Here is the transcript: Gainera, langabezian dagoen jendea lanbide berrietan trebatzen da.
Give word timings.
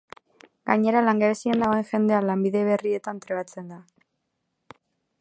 Gainera, 0.69 1.03
langabezian 1.07 1.61
dagoen 1.65 1.85
jendea 1.91 2.23
lanbide 2.31 2.65
berrietan 2.71 3.23
trebatzen 3.27 3.73
da. 3.77 3.83